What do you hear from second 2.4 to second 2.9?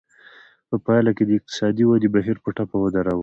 په ټپه